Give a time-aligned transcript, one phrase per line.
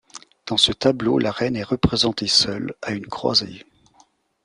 [0.47, 3.63] Dans ce tableau, la reine est représentée seule, à une croisée.